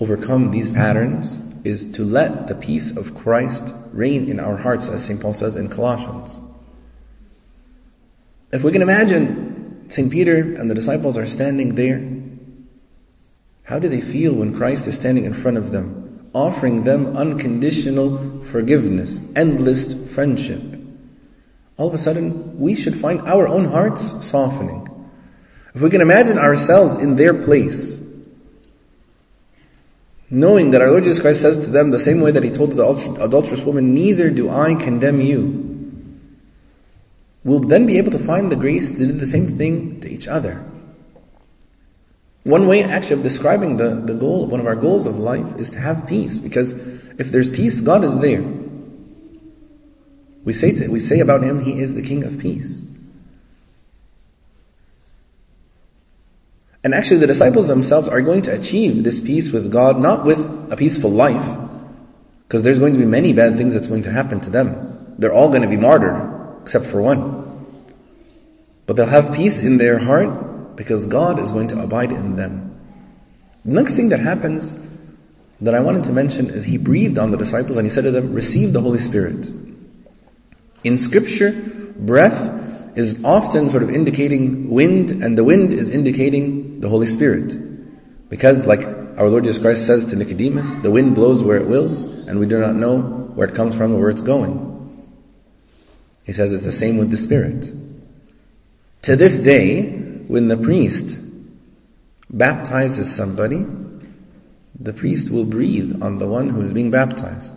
overcome 0.01 0.51
these 0.51 0.71
patterns 0.71 1.45
is 1.63 1.93
to 1.93 2.05
let 2.05 2.49
the 2.49 2.55
peace 2.55 2.97
of 2.97 3.15
Christ 3.15 3.75
reign 3.93 4.31
in 4.31 4.41
our 4.41 4.57
hearts, 4.57 4.89
as 4.89 5.05
St. 5.05 5.21
Paul 5.21 5.35
says 5.35 5.57
in 5.57 5.69
Colossians. 5.69 6.41
If 8.51 8.65
we 8.65 8.73
can 8.73 8.81
imagine 8.81 9.91
St. 9.91 10.11
Peter 10.11 10.39
and 10.39 10.71
the 10.71 10.75
disciples 10.75 11.19
are 11.19 11.27
standing 11.27 11.75
there, 11.75 11.99
how 13.65 13.79
do 13.79 13.91
they 13.91 14.01
feel 14.01 14.35
when 14.35 14.57
Christ 14.57 14.89
is 14.89 14.97
standing 14.97 15.27
in 15.27 15.35
front 15.35 15.59
of 15.59 15.71
them? 15.71 16.08
Offering 16.39 16.85
them 16.85 17.17
unconditional 17.17 18.41
forgiveness, 18.43 19.35
endless 19.35 20.15
friendship. 20.15 20.63
All 21.77 21.89
of 21.89 21.95
a 21.95 21.99
sudden, 21.99 22.59
we 22.59 22.75
should 22.77 22.95
find 22.95 23.21
our 23.23 23.49
own 23.49 23.65
hearts 23.65 24.25
softening. 24.25 24.87
If 25.75 25.83
we 25.83 25.91
can 25.91 26.01
imagine 26.01 26.39
ourselves 26.39 27.03
in 27.03 27.17
their 27.17 27.35
place, 27.35 27.99
knowing 30.31 30.71
that 30.71 30.83
our 30.83 30.91
Lord 30.91 31.05
Jesus 31.05 31.21
Christ 31.21 31.43
says 31.43 31.65
to 31.65 31.71
them 31.71 31.91
the 31.91 31.99
same 31.99 32.21
way 32.21 32.31
that 32.31 32.45
He 32.45 32.51
told 32.51 32.71
the 32.73 32.87
adulterous 33.21 33.65
woman, 33.65 33.95
Neither 33.95 34.31
do 34.31 34.49
I 34.49 34.77
condemn 34.77 35.21
you. 35.21 35.65
We'll 37.45 37.61
then 37.61 37.87
be 37.87 37.99
able 37.99 38.13
to 38.13 38.19
find 38.19 38.51
the 38.51 38.57
grace 38.57 38.99
to 38.99 39.07
do 39.07 39.13
the 39.13 39.27
same 39.27 39.47
thing 39.47 40.01
to 40.01 40.09
each 40.09 40.29
other. 40.29 40.65
One 42.49 42.67
way 42.67 42.83
actually 42.83 43.19
of 43.19 43.23
describing 43.25 43.77
the, 43.77 43.91
the 43.91 44.15
goal, 44.15 44.47
one 44.47 44.59
of 44.59 44.65
our 44.65 44.75
goals 44.75 45.05
of 45.05 45.19
life 45.19 45.57
is 45.57 45.73
to 45.73 45.81
have 45.81 46.09
peace, 46.09 46.41
because 46.41 47.13
if 47.21 47.31
there's 47.31 47.55
peace, 47.55 47.83
God 47.83 48.03
is 48.05 48.21
there. 48.21 48.41
We 50.47 50.55
say, 50.55 50.73
to, 50.77 50.91
we 50.91 50.99
say 50.99 51.21
about 51.21 51.43
Him, 51.43 51.61
He 51.61 51.79
is 51.79 51.95
the 51.95 52.01
King 52.01 52.25
of 52.25 52.39
peace. 52.39 52.99
And 56.83 56.95
actually, 56.95 57.19
the 57.19 57.27
disciples 57.27 57.69
themselves 57.69 58.09
are 58.09 58.23
going 58.23 58.41
to 58.43 58.59
achieve 58.59 59.05
this 59.05 59.21
peace 59.21 59.53
with 59.53 59.71
God, 59.71 60.01
not 60.01 60.25
with 60.25 60.73
a 60.73 60.77
peaceful 60.79 61.11
life, 61.11 61.59
because 62.45 62.63
there's 62.63 62.79
going 62.79 62.95
to 62.95 62.99
be 62.99 63.05
many 63.05 63.35
bad 63.35 63.57
things 63.57 63.75
that's 63.75 63.89
going 63.89 64.05
to 64.05 64.11
happen 64.11 64.41
to 64.41 64.49
them. 64.49 65.17
They're 65.19 65.35
all 65.35 65.51
going 65.51 65.61
to 65.61 65.69
be 65.69 65.77
martyred, 65.77 66.63
except 66.63 66.87
for 66.87 67.03
one. 67.03 67.67
But 68.87 68.97
they'll 68.97 69.05
have 69.05 69.37
peace 69.37 69.63
in 69.63 69.77
their 69.77 69.99
heart 69.99 70.49
because 70.79 71.07
God 71.09 71.41
is 71.41 71.51
going 71.51 71.69
to 71.69 71.83
abide 71.83 72.13
in 72.13 72.37
them. 72.37 72.73
The 73.65 73.73
next 73.73 73.97
thing 73.97 74.11
that 74.11 74.21
happens 74.21 74.87
that 75.61 75.75
I 75.75 75.81
wanted 75.81 76.05
to 76.05 76.13
mention 76.13 76.47
is 76.47 76.65
He 76.65 76.79
breathed 76.79 77.19
on 77.19 77.33
the 77.33 77.37
disciples 77.37 77.77
and 77.77 77.85
He 77.85 77.91
said 77.91 78.05
to 78.05 78.13
them, 78.13 78.33
Receive 78.33 78.73
the 78.73 78.81
Holy 78.81 78.99
Spirit. 78.99 79.51
In 80.85 80.97
Scripture, 80.97 81.51
breath 81.99 82.97
is 82.97 83.25
often 83.25 83.69
sort 83.69 83.83
of 83.83 83.91
indicating 83.91 84.71
wind, 84.71 85.11
and 85.11 85.37
the 85.37 85.43
wind 85.43 85.73
is 85.73 85.93
indicating 85.93 86.81
the 86.81 86.89
Holy 86.89 87.09
Spirit. 87.09 87.53
Because, 88.31 88.69
like 88.69 88.85
our 89.19 89.29
Lord 89.29 89.45
Jesus 89.45 89.61
Christ 89.61 89.85
says 89.85 90.07
to 90.07 90.17
Nicodemus, 90.17 90.77
the 90.77 90.93
wind 90.93 91.17
blows 91.17 91.43
where 91.43 91.57
it 91.57 91.67
wills, 91.67 92.05
and 92.05 92.39
we 92.39 92.47
do 92.47 92.61
not 92.61 92.77
know 92.77 93.01
where 93.35 93.49
it 93.49 93.57
comes 93.57 93.77
from 93.77 93.95
or 93.95 93.99
where 93.99 94.11
it's 94.11 94.23
going. 94.23 94.65
He 96.25 96.33
says 96.33 96.55
it's 96.55 96.67
the 96.67 96.73
same 96.73 96.99
with 96.99 97.11
the 97.11 97.17
Spirit. 97.17 97.67
To 99.03 99.17
this 99.17 99.43
day, 99.43 100.08
when 100.29 100.49
the 100.49 100.57
priest 100.57 101.25
baptizes 102.31 103.15
somebody, 103.15 103.65
the 104.79 104.93
priest 104.93 105.33
will 105.33 105.47
breathe 105.47 106.03
on 106.03 106.19
the 106.19 106.29
one 106.29 106.51
who 106.51 106.61
is 106.61 106.73
being 106.73 106.91
baptized. 106.91 107.55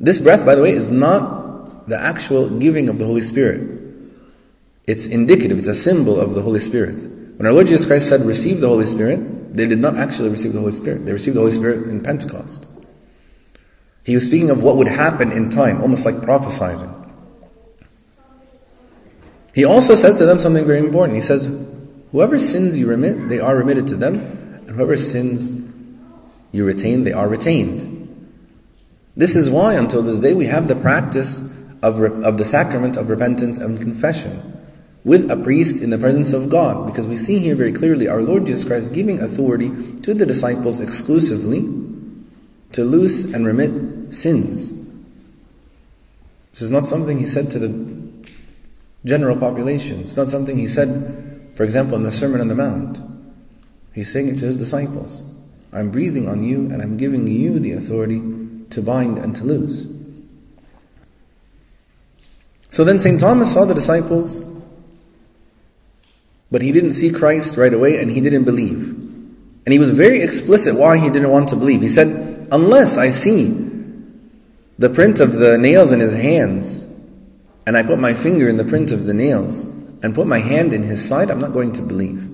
This 0.00 0.20
breath, 0.20 0.44
by 0.44 0.54
the 0.54 0.62
way, 0.62 0.70
is 0.70 0.90
not 0.90 1.88
the 1.88 1.98
actual 1.98 2.58
giving 2.58 2.88
of 2.88 2.98
the 2.98 3.04
Holy 3.04 3.20
Spirit. 3.20 3.60
It's 4.88 5.06
indicative, 5.06 5.58
it's 5.58 5.68
a 5.68 5.74
symbol 5.74 6.20
of 6.20 6.34
the 6.34 6.42
Holy 6.42 6.60
Spirit. 6.60 7.04
When 7.36 7.46
our 7.46 7.52
Lord 7.52 7.66
Jesus 7.66 7.86
Christ 7.86 8.08
said, 8.08 8.22
receive 8.22 8.60
the 8.60 8.68
Holy 8.68 8.86
Spirit, 8.86 9.54
they 9.54 9.66
did 9.66 9.78
not 9.78 9.96
actually 9.96 10.30
receive 10.30 10.54
the 10.54 10.60
Holy 10.60 10.72
Spirit. 10.72 11.04
They 11.04 11.12
received 11.12 11.36
the 11.36 11.40
Holy 11.40 11.52
Spirit 11.52 11.88
in 11.88 12.02
Pentecost. 12.02 12.66
He 14.04 14.14
was 14.14 14.26
speaking 14.26 14.50
of 14.50 14.62
what 14.62 14.76
would 14.76 14.88
happen 14.88 15.32
in 15.32 15.50
time, 15.50 15.82
almost 15.82 16.06
like 16.06 16.14
prophesizing. 16.16 16.92
He 19.56 19.64
also 19.64 19.94
says 19.94 20.18
to 20.18 20.26
them 20.26 20.38
something 20.38 20.66
very 20.66 20.80
important. 20.80 21.16
He 21.16 21.22
says, 21.22 21.46
Whoever 22.12 22.38
sins 22.38 22.78
you 22.78 22.88
remit, 22.90 23.30
they 23.30 23.40
are 23.40 23.56
remitted 23.56 23.88
to 23.88 23.96
them, 23.96 24.16
and 24.16 24.68
whoever 24.68 24.98
sins 24.98 25.72
you 26.52 26.66
retain, 26.66 27.04
they 27.04 27.14
are 27.14 27.26
retained. 27.26 27.94
This 29.16 29.34
is 29.34 29.48
why, 29.48 29.72
until 29.72 30.02
this 30.02 30.20
day, 30.20 30.34
we 30.34 30.44
have 30.44 30.68
the 30.68 30.76
practice 30.76 31.58
of, 31.82 31.98
of 31.98 32.36
the 32.36 32.44
sacrament 32.44 32.98
of 32.98 33.08
repentance 33.08 33.56
and 33.56 33.78
confession 33.78 34.42
with 35.04 35.30
a 35.30 35.42
priest 35.42 35.82
in 35.82 35.88
the 35.88 35.96
presence 35.96 36.34
of 36.34 36.50
God. 36.50 36.84
Because 36.84 37.06
we 37.06 37.16
see 37.16 37.38
here 37.38 37.56
very 37.56 37.72
clearly 37.72 38.08
our 38.08 38.20
Lord 38.20 38.44
Jesus 38.44 38.66
Christ 38.66 38.92
giving 38.92 39.20
authority 39.20 39.70
to 40.02 40.12
the 40.12 40.26
disciples 40.26 40.82
exclusively 40.82 41.62
to 42.72 42.84
loose 42.84 43.32
and 43.32 43.46
remit 43.46 44.12
sins. 44.12 44.84
This 46.50 46.60
is 46.60 46.70
not 46.70 46.84
something 46.84 47.18
he 47.18 47.26
said 47.26 47.50
to 47.52 47.58
the 47.58 48.05
general 49.06 49.38
population. 49.38 50.00
It's 50.00 50.16
not 50.16 50.28
something 50.28 50.56
he 50.56 50.66
said, 50.66 51.50
for 51.54 51.62
example, 51.62 51.96
in 51.96 52.02
the 52.02 52.12
Sermon 52.12 52.40
on 52.40 52.48
the 52.48 52.54
Mount. 52.54 52.98
He's 53.94 54.12
saying 54.12 54.28
it 54.28 54.38
to 54.38 54.44
his 54.44 54.58
disciples. 54.58 55.22
I'm 55.72 55.90
breathing 55.90 56.28
on 56.28 56.42
you 56.42 56.70
and 56.70 56.82
I'm 56.82 56.98
giving 56.98 57.26
you 57.26 57.58
the 57.58 57.72
authority 57.72 58.20
to 58.70 58.82
bind 58.82 59.16
and 59.16 59.34
to 59.36 59.44
loose. 59.44 59.86
So 62.68 62.84
then 62.84 62.98
St. 62.98 63.18
Thomas 63.18 63.54
saw 63.54 63.64
the 63.64 63.74
disciples 63.74 64.56
but 66.50 66.62
he 66.62 66.72
didn't 66.72 66.92
see 66.92 67.10
Christ 67.12 67.56
right 67.56 67.72
away 67.72 68.00
and 68.00 68.10
he 68.10 68.20
didn't 68.20 68.44
believe. 68.44 68.90
And 69.64 69.72
he 69.72 69.78
was 69.78 69.90
very 69.90 70.22
explicit 70.22 70.76
why 70.76 70.98
he 70.98 71.10
didn't 71.10 71.30
want 71.30 71.48
to 71.48 71.56
believe. 71.56 71.80
He 71.80 71.88
said, 71.88 72.48
Unless 72.52 72.98
I 72.98 73.10
see 73.10 73.48
the 74.78 74.88
print 74.90 75.20
of 75.20 75.32
the 75.32 75.58
nails 75.58 75.90
in 75.92 75.98
his 75.98 76.14
hands, 76.14 76.85
and 77.66 77.76
I 77.76 77.82
put 77.82 77.98
my 77.98 78.14
finger 78.14 78.48
in 78.48 78.56
the 78.56 78.64
print 78.64 78.92
of 78.92 79.06
the 79.06 79.14
nails, 79.14 79.64
and 80.02 80.14
put 80.14 80.26
my 80.26 80.38
hand 80.38 80.72
in 80.72 80.82
his 80.82 81.06
side, 81.06 81.30
I'm 81.30 81.40
not 81.40 81.52
going 81.52 81.72
to 81.72 81.82
believe. 81.82 82.30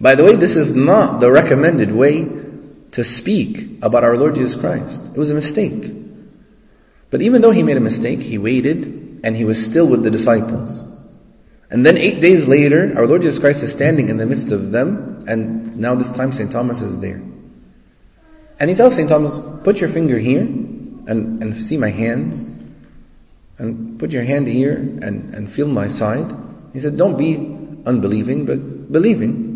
By 0.00 0.14
the 0.14 0.24
way, 0.24 0.36
this 0.36 0.56
is 0.56 0.76
not 0.76 1.20
the 1.20 1.32
recommended 1.32 1.90
way 1.90 2.24
to 2.92 3.04
speak 3.04 3.82
about 3.82 4.04
our 4.04 4.16
Lord 4.16 4.36
Jesus 4.36 4.58
Christ. 4.58 5.12
It 5.14 5.18
was 5.18 5.30
a 5.30 5.34
mistake. 5.34 5.92
But 7.10 7.22
even 7.22 7.42
though 7.42 7.50
he 7.50 7.62
made 7.62 7.76
a 7.76 7.80
mistake, 7.80 8.20
he 8.20 8.38
waited 8.38 9.20
and 9.24 9.36
he 9.36 9.44
was 9.44 9.64
still 9.64 9.88
with 9.88 10.04
the 10.04 10.10
disciples. 10.10 10.84
And 11.70 11.84
then 11.84 11.98
eight 11.98 12.20
days 12.20 12.48
later, 12.48 12.92
our 12.96 13.06
Lord 13.06 13.22
Jesus 13.22 13.40
Christ 13.40 13.62
is 13.62 13.72
standing 13.72 14.08
in 14.08 14.16
the 14.16 14.26
midst 14.26 14.52
of 14.52 14.70
them, 14.70 15.24
and 15.28 15.76
now 15.78 15.94
this 15.94 16.12
time 16.12 16.32
St. 16.32 16.50
Thomas 16.50 16.80
is 16.80 17.00
there. 17.00 17.20
And 18.60 18.70
he 18.70 18.76
tells 18.76 18.94
St. 18.94 19.08
Thomas, 19.08 19.38
put 19.64 19.80
your 19.80 19.90
finger 19.90 20.18
here 20.18 20.42
and, 20.42 21.42
and 21.42 21.56
see 21.56 21.76
my 21.76 21.90
hands, 21.90 22.46
and 23.58 23.98
put 23.98 24.12
your 24.12 24.22
hand 24.22 24.46
here 24.46 24.76
and, 24.76 25.34
and 25.34 25.50
feel 25.50 25.68
my 25.68 25.88
side. 25.88 26.32
He 26.72 26.80
said, 26.80 26.96
don't 26.96 27.18
be 27.18 27.36
unbelieving, 27.86 28.46
but 28.46 28.92
believing. 28.92 29.48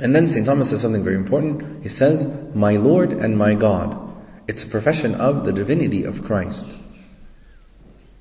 And 0.00 0.14
then 0.14 0.26
St. 0.26 0.46
Thomas 0.46 0.70
says 0.70 0.82
something 0.82 1.04
very 1.04 1.16
important. 1.16 1.82
He 1.82 1.88
says, 1.88 2.52
My 2.54 2.76
Lord 2.76 3.12
and 3.12 3.36
my 3.36 3.54
God. 3.54 3.98
It's 4.48 4.64
a 4.64 4.68
profession 4.68 5.14
of 5.14 5.44
the 5.44 5.52
divinity 5.52 6.04
of 6.04 6.24
Christ, 6.24 6.76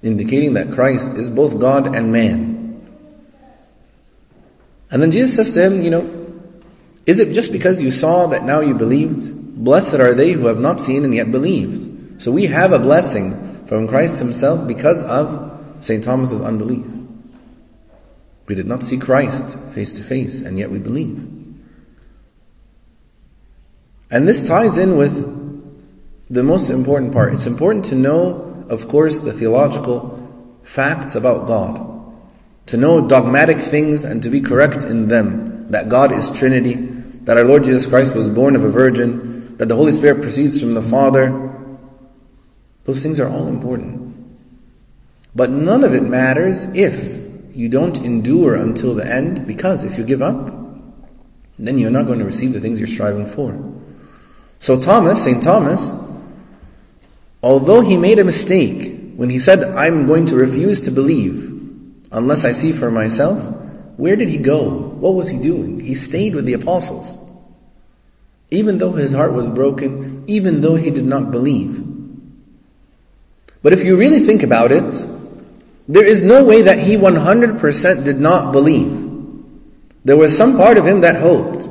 indicating 0.04 0.54
that 0.54 0.72
Christ 0.72 1.18
is 1.18 1.30
both 1.30 1.60
God 1.60 1.96
and 1.96 2.12
man. 2.12 2.62
And 4.92 5.01
then 5.01 5.12
Jesus 5.12 5.36
says 5.36 5.54
to 5.54 5.66
him, 5.66 5.82
you 5.82 5.90
know, 5.90 6.01
is 7.08 7.20
it 7.20 7.34
just 7.34 7.51
because 7.51 7.82
you 7.82 7.90
saw 7.90 8.28
that 8.28 8.44
now 8.44 8.60
you 8.60 8.75
believed? 8.75 9.63
Blessed 9.63 9.96
are 9.96 10.13
they 10.13 10.34
who 10.34 10.46
have 10.48 10.60
not 10.60 10.80
seen 10.80 11.04
and 11.04 11.16
yet 11.16 11.32
believed. 11.32 12.22
So 12.22 12.32
we 12.32 12.46
have 12.48 12.74
a 12.74 12.80
blessing 12.80 13.32
from 13.72 13.88
Christ 13.88 14.20
Himself 14.20 14.68
because 14.68 15.06
of 15.06 15.80
St. 15.80 16.04
Thomas's 16.04 16.42
unbelief. 16.42 16.86
We 18.46 18.54
did 18.54 18.68
not 18.68 18.84
see 18.84 18.98
Christ 18.98 19.58
face 19.74 19.94
to 19.94 20.04
face, 20.04 20.42
and 20.42 20.60
yet 20.60 20.70
we 20.70 20.78
believe. 20.78 21.20
And 24.12 24.28
this 24.28 24.46
ties 24.46 24.78
in 24.78 24.98
with 24.98 25.16
the 26.30 26.44
most 26.44 26.70
important 26.70 27.13
part. 27.13 27.32
It's 27.32 27.48
important 27.48 27.86
to 27.86 27.96
know, 27.96 28.66
of 28.70 28.90
course, 28.90 29.22
the 29.22 29.32
theological 29.32 30.60
facts 30.63 31.16
about 31.16 31.48
God 31.48 32.13
to 32.66 32.75
know 32.75 33.08
dogmatic 33.08 33.60
things 33.60 34.04
and 34.04 34.22
to 34.24 34.30
be 34.30 34.42
correct 34.42 34.84
in 34.84 35.08
them. 35.08 35.72
That 35.72 35.88
God 35.88 36.12
is 36.12 36.38
Trinity, 36.38 36.74
that 37.24 37.38
our 37.38 37.46
Lord 37.46 37.63
Jesus 37.63 37.88
Christ 37.88 38.18
was 38.18 38.28
born 38.28 38.58
of 38.58 38.66
a 38.66 38.70
virgin, 38.70 39.56
that 39.60 39.70
the 39.70 39.78
Holy 39.78 39.94
Spirit 39.94 40.22
proceeds 40.22 40.60
from 40.60 40.74
the 40.74 40.82
Father. 40.82 41.48
Those 42.85 43.03
things 43.03 43.19
are 43.19 43.27
all 43.27 43.47
important. 43.47 44.15
But 45.35 45.50
none 45.50 45.83
of 45.83 45.93
it 45.93 46.03
matters 46.03 46.75
if 46.75 47.21
you 47.55 47.69
don't 47.69 47.97
endure 48.03 48.55
until 48.55 48.95
the 48.95 49.05
end, 49.05 49.45
because 49.47 49.83
if 49.83 49.97
you 49.97 50.03
give 50.03 50.21
up, 50.21 50.53
then 51.59 51.77
you're 51.77 51.91
not 51.91 52.05
going 52.07 52.19
to 52.19 52.25
receive 52.25 52.53
the 52.53 52.59
things 52.59 52.79
you're 52.79 52.88
striving 52.88 53.25
for. 53.25 53.59
So 54.59 54.79
Thomas, 54.79 55.23
St. 55.23 55.41
Thomas, 55.43 55.91
although 57.43 57.81
he 57.81 57.97
made 57.97 58.19
a 58.19 58.25
mistake 58.25 59.13
when 59.15 59.29
he 59.29 59.39
said, 59.39 59.59
I'm 59.75 60.07
going 60.07 60.25
to 60.27 60.35
refuse 60.35 60.81
to 60.81 60.91
believe, 60.91 61.50
unless 62.11 62.45
I 62.45 62.51
see 62.51 62.71
for 62.71 62.91
myself. 62.91 63.57
Where 63.97 64.15
did 64.15 64.29
he 64.29 64.38
go? 64.38 64.69
What 64.69 65.13
was 65.13 65.29
he 65.29 65.39
doing? 65.39 65.79
He 65.79 65.93
stayed 65.95 66.33
with 66.33 66.45
the 66.45 66.53
apostles. 66.53 67.17
Even 68.50 68.79
though 68.79 68.93
his 68.93 69.13
heart 69.13 69.33
was 69.33 69.50
broken, 69.50 70.23
even 70.27 70.61
though 70.61 70.75
he 70.75 70.89
did 70.89 71.05
not 71.05 71.31
believe. 71.31 71.90
But 73.63 73.74
if 73.74 73.84
you 73.84 73.98
really 73.98 74.20
think 74.20 74.44
about 74.44 74.72
it, 74.72 74.91
there 75.88 76.06
is 76.06 76.24
no 76.24 76.46
way 76.46 76.63
that 76.63 76.80
he 76.80 76.96
100% 76.96 78.06
did 78.06 78.18
not 78.18 78.51
believe. 78.51 79.10
There 80.03 80.18
was 80.18 80.36
some 80.36 80.58
part 80.58 80.77
of 80.77 80.86
him 80.86 81.01
that 81.01 81.22
hoped. 81.22 81.68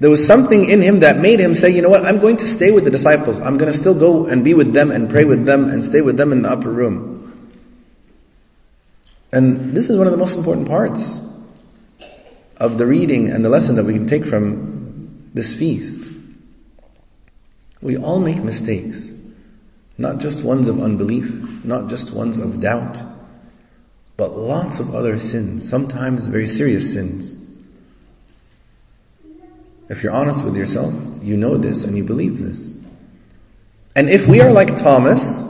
There 0.00 0.10
was 0.10 0.26
something 0.26 0.64
in 0.64 0.82
him 0.82 1.00
that 1.00 1.18
made 1.18 1.38
him 1.38 1.54
say, 1.54 1.70
you 1.70 1.80
know 1.80 1.90
what, 1.90 2.04
I'm 2.04 2.18
going 2.18 2.36
to 2.38 2.46
stay 2.46 2.72
with 2.72 2.84
the 2.84 2.90
disciples. 2.90 3.38
I'm 3.38 3.56
going 3.56 3.70
to 3.70 3.78
still 3.78 3.96
go 3.96 4.26
and 4.26 4.42
be 4.42 4.52
with 4.52 4.72
them 4.72 4.90
and 4.90 5.08
pray 5.08 5.24
with 5.24 5.44
them 5.46 5.68
and 5.68 5.84
stay 5.84 6.00
with 6.00 6.16
them 6.16 6.32
in 6.32 6.42
the 6.42 6.50
upper 6.50 6.72
room. 6.72 7.20
And 9.32 9.76
this 9.76 9.90
is 9.90 9.96
one 9.96 10.08
of 10.08 10.12
the 10.12 10.18
most 10.18 10.36
important 10.36 10.66
parts 10.66 11.20
of 12.56 12.78
the 12.78 12.86
reading 12.86 13.30
and 13.30 13.44
the 13.44 13.48
lesson 13.48 13.76
that 13.76 13.84
we 13.84 13.94
can 13.94 14.06
take 14.08 14.24
from 14.24 15.30
this 15.34 15.56
feast. 15.56 16.12
We 17.80 17.96
all 17.96 18.18
make 18.18 18.42
mistakes, 18.42 19.21
not 20.02 20.18
just 20.18 20.44
ones 20.44 20.66
of 20.66 20.80
unbelief, 20.80 21.64
not 21.64 21.88
just 21.88 22.14
ones 22.14 22.40
of 22.40 22.60
doubt, 22.60 23.00
but 24.16 24.32
lots 24.32 24.80
of 24.80 24.96
other 24.96 25.16
sins, 25.16 25.68
sometimes 25.68 26.26
very 26.26 26.46
serious 26.46 26.92
sins. 26.92 27.38
If 29.88 30.02
you're 30.02 30.12
honest 30.12 30.44
with 30.44 30.56
yourself, 30.56 30.92
you 31.22 31.36
know 31.36 31.56
this 31.56 31.84
and 31.84 31.96
you 31.96 32.02
believe 32.02 32.38
this. 32.38 32.84
And 33.94 34.10
if 34.10 34.26
we 34.26 34.40
are 34.40 34.52
like 34.52 34.76
Thomas, 34.76 35.48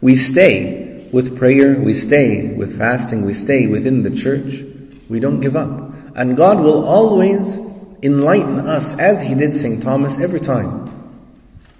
we 0.00 0.14
stay 0.14 1.08
with 1.12 1.36
prayer, 1.36 1.80
we 1.80 1.92
stay 1.92 2.54
with 2.56 2.78
fasting, 2.78 3.26
we 3.26 3.34
stay 3.34 3.66
within 3.66 4.04
the 4.04 4.14
church, 4.14 4.62
we 5.10 5.18
don't 5.18 5.40
give 5.40 5.56
up. 5.56 5.92
And 6.14 6.36
God 6.36 6.62
will 6.62 6.84
always 6.84 7.58
enlighten 8.00 8.60
us 8.60 8.96
as 9.00 9.26
He 9.26 9.34
did 9.34 9.56
St. 9.56 9.82
Thomas 9.82 10.20
every 10.20 10.40
time. 10.40 10.91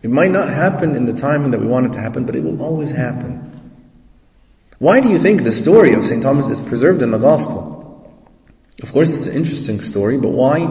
It 0.03 0.11
might 0.11 0.31
not 0.31 0.49
happen 0.49 0.97
in 0.97 1.07
the 1.07 1.13
time 1.13 1.51
that 1.53 1.61
we 1.61 1.67
want 1.67 1.87
it 1.87 1.93
to 1.95 2.01
happen, 2.01 2.27
but 2.27 2.35
it 2.35 2.43
will 2.43 2.61
always 2.61 2.91
happen. 2.91 3.49
Why 4.79 5.01
do 5.01 5.09
you 5.09 5.19
think 5.19 5.45
the 5.45 5.53
story 5.53 5.95
of 5.95 6.05
St. 6.05 6.23
Thomas 6.23 6.49
is 6.49 6.61
preserved 6.61 7.03
in 7.03 7.13
the 7.13 7.19
Gospel? 7.19 7.73
Of 8.83 8.93
course, 8.93 9.15
it's 9.15 9.29
an 9.29 9.41
interesting 9.41 9.79
story, 9.79 10.19
but 10.19 10.31
why 10.31 10.67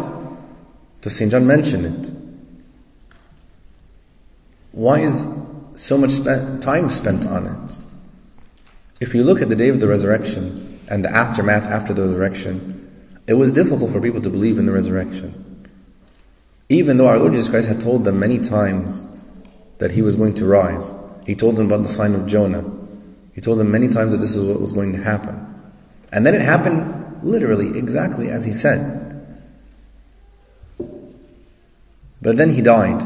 does 0.99 1.15
St. 1.15 1.31
John 1.31 1.47
mention 1.47 1.85
it? 1.85 2.11
Why 4.73 4.99
is 4.99 5.49
so 5.75 5.97
much 5.97 6.11
time 6.61 6.89
spent 6.89 7.25
on 7.25 7.45
it? 7.47 7.77
If 8.99 9.15
you 9.15 9.23
look 9.23 9.41
at 9.41 9.47
the 9.47 9.55
day 9.55 9.69
of 9.69 9.79
the 9.79 9.87
resurrection 9.87 10.79
and 10.89 11.05
the 11.05 11.09
aftermath 11.09 11.63
after 11.63 11.93
the 11.93 12.01
resurrection, 12.03 13.15
it 13.27 13.35
was 13.35 13.53
difficult 13.53 13.91
for 13.91 14.01
people 14.01 14.21
to 14.21 14.29
believe 14.29 14.57
in 14.57 14.65
the 14.65 14.73
resurrection. 14.73 15.69
Even 16.67 16.97
though 16.97 17.07
our 17.07 17.17
Lord 17.17 17.31
Jesus 17.31 17.49
Christ 17.49 17.69
had 17.69 17.79
told 17.79 18.03
them 18.03 18.19
many 18.19 18.39
times 18.39 19.07
that 19.81 19.91
He 19.91 20.01
was 20.01 20.15
going 20.15 20.35
to 20.35 20.45
rise, 20.45 20.93
He 21.25 21.33
told 21.35 21.57
them 21.57 21.65
about 21.65 21.81
the 21.81 21.89
sign 21.89 22.13
of 22.13 22.27
Jonah. 22.27 22.63
He 23.33 23.41
told 23.41 23.57
them 23.57 23.71
many 23.71 23.89
times 23.89 24.11
that 24.11 24.17
this 24.17 24.35
is 24.35 24.47
what 24.47 24.61
was 24.61 24.73
going 24.73 24.93
to 24.93 25.01
happen. 25.01 25.35
And 26.13 26.25
then 26.25 26.35
it 26.35 26.41
happened 26.41 27.23
literally 27.23 27.77
exactly 27.77 28.29
as 28.29 28.45
He 28.45 28.53
said. 28.53 29.01
But 32.21 32.37
then 32.37 32.51
he 32.51 32.61
died. 32.61 33.01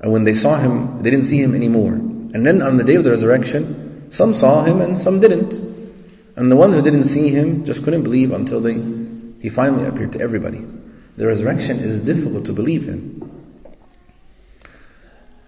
And 0.00 0.12
when 0.12 0.24
they 0.24 0.34
saw 0.34 0.58
him, 0.58 1.02
they 1.02 1.10
didn't 1.10 1.24
see 1.24 1.42
him 1.42 1.54
anymore. 1.54 1.94
And 1.94 2.46
then 2.46 2.62
on 2.62 2.76
the 2.76 2.84
day 2.84 2.94
of 2.94 3.04
the 3.04 3.10
resurrection, 3.10 4.10
some 4.10 4.32
saw 4.32 4.62
him 4.62 4.80
and 4.80 4.96
some 4.96 5.20
didn't. 5.20 5.54
And 6.36 6.52
the 6.52 6.56
ones 6.56 6.74
who 6.74 6.82
didn't 6.82 7.04
see 7.04 7.30
him 7.30 7.64
just 7.64 7.82
couldn't 7.82 8.04
believe 8.04 8.30
until 8.30 8.60
they, 8.60 8.74
he 9.40 9.48
finally 9.48 9.86
appeared 9.86 10.12
to 10.12 10.20
everybody. 10.20 10.64
The 11.16 11.26
resurrection 11.26 11.78
is 11.78 12.04
difficult 12.04 12.46
to 12.46 12.52
believe 12.52 12.88
in. 12.88 13.26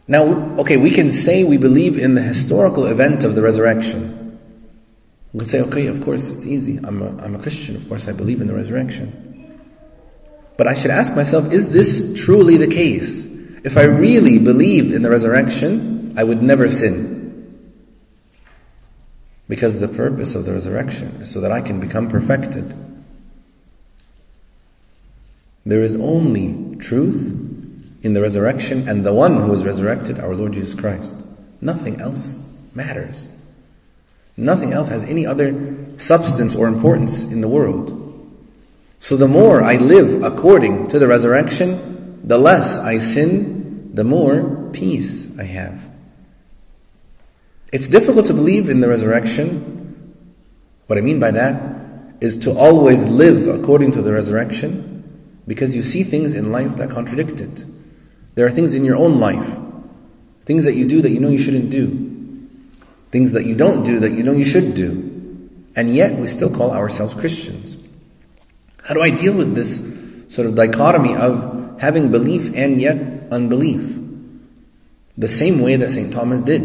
Now, 0.09 0.25
okay, 0.61 0.79
we 0.79 0.91
can 0.91 1.11
say 1.11 1.45
we 1.45 1.59
believe 1.59 1.99
in 1.99 2.15
the 2.15 2.23
historical 2.23 2.87
event 2.87 3.25
of 3.25 3.35
the 3.35 3.43
resurrection. 3.43 4.39
We 5.35 5.41
can 5.41 5.47
say, 5.47 5.61
okay, 5.61 5.87
of 5.89 6.03
course, 6.03 6.31
it's 6.31 6.47
easy. 6.47 6.79
I'm 6.83 7.03
a, 7.03 7.15
I'm 7.23 7.35
a 7.35 7.39
Christian, 7.39 7.77
of 7.77 7.87
course, 7.87 8.09
I 8.09 8.17
believe 8.17 8.41
in 8.41 8.47
the 8.47 8.55
resurrection. 8.55 9.29
But 10.57 10.67
I 10.67 10.73
should 10.73 10.91
ask 10.91 11.15
myself, 11.15 11.53
is 11.53 11.75
this 11.75 12.25
truly 12.25 12.57
the 12.57 12.67
case? 12.67 13.29
If 13.65 13.77
I 13.77 13.85
really 13.85 14.39
believed 14.39 14.95
in 14.95 15.03
the 15.03 15.11
resurrection, 15.11 16.15
I 16.17 16.25
would 16.25 16.43
never 16.43 16.71
sin. 16.71 17.17
Because 19.47 19.79
the 19.79 19.89
purpose 19.89 20.35
of 20.35 20.47
the 20.47 20.53
resurrection 20.53 21.09
is 21.21 21.31
so 21.31 21.43
that 21.43 21.53
I 21.53 21.61
can 21.61 21.81
become 21.81 22.09
perfected. 22.09 22.73
There 25.67 25.83
is 25.83 26.01
only 26.01 26.77
truth 26.79 27.48
in 28.03 28.15
the 28.15 28.23
resurrection 28.23 28.89
and 28.89 29.05
the 29.05 29.15
one 29.15 29.43
who 29.43 29.53
is 29.53 29.65
resurrected, 29.65 30.19
our 30.19 30.35
Lord 30.35 30.53
Jesus 30.53 30.79
Christ. 30.79 31.27
Nothing 31.61 32.01
else 32.01 32.71
matters. 32.75 33.29
Nothing 34.37 34.73
else 34.73 34.89
has 34.89 35.09
any 35.11 35.27
other 35.27 35.99
substance 35.99 36.55
or 36.55 36.69
importance 36.69 37.33
in 37.33 37.41
the 37.41 37.49
world. 37.49 37.95
So 39.01 39.17
the 39.17 39.29
more 39.29 39.63
I 39.63 39.77
live 39.77 40.23
according 40.23 40.89
to 40.89 40.99
the 40.99 41.09
resurrection, 41.09 42.27
the 42.27 42.39
less 42.39 42.79
I 42.79 42.99
sin, 42.99 43.95
the 43.95 44.05
more 44.05 44.71
peace 44.73 45.39
I 45.39 45.45
have. 45.45 45.85
It's 47.73 47.89
difficult 47.89 48.27
to 48.27 48.33
believe 48.33 48.69
in 48.69 48.81
the 48.81 48.89
resurrection. 48.89 50.15
What 50.87 50.99
I 50.99 51.03
mean 51.03 51.21
by 51.21 51.33
that 51.33 52.15
is 52.21 52.41
to 52.41 52.53
always 52.53 53.07
live 53.07 53.47
according 53.47 53.93
to 53.93 54.03
the 54.03 54.13
resurrection 54.13 55.43
because 55.47 55.75
you 55.77 55.83
see 55.83 56.03
things 56.03 56.35
in 56.35 56.53
life 56.53 56.77
that 56.77 56.91
contradict 56.91 57.41
it. 57.41 57.65
There 58.39 58.47
are 58.47 58.51
things 58.51 58.77
in 58.77 58.85
your 58.85 58.95
own 58.95 59.19
life, 59.19 59.59
things 60.43 60.65
that 60.65 60.75
you 60.75 60.87
do 60.87 61.03
that 61.03 61.11
you 61.11 61.19
know 61.19 61.29
you 61.29 61.41
shouldn't 61.41 61.73
do, 61.73 61.89
things 63.11 63.33
that 63.33 63.45
you 63.45 63.57
don't 63.57 63.83
do 63.83 63.99
that 63.99 64.13
you 64.13 64.23
know 64.23 64.31
you 64.31 64.45
should 64.45 64.77
do, 64.77 65.51
and 65.75 65.91
yet 65.91 66.17
we 66.17 66.29
still 66.29 66.49
call 66.49 66.71
ourselves 66.71 67.15
Christians. 67.15 67.85
How 68.87 68.95
do 68.95 69.01
I 69.01 69.11
deal 69.11 69.37
with 69.37 69.57
this 69.57 70.33
sort 70.33 70.47
of 70.47 70.55
dichotomy 70.55 71.17
of 71.17 71.81
having 71.81 72.13
belief 72.13 72.55
and 72.55 72.81
yet 72.81 73.27
unbelief? 73.33 73.99
The 75.17 75.27
same 75.27 75.61
way 75.61 75.75
that 75.75 75.91
St. 75.91 76.13
Thomas 76.13 76.41
did. 76.41 76.63